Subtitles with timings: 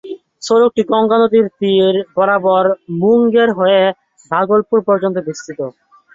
[0.41, 2.65] সড়কটি গঙ্গার দক্ষিণ তীর বরাবর
[2.99, 3.81] মুঙ্গের হয়ে
[4.31, 5.59] ভাগলপুর পর্যন্ত বিস্তৃত।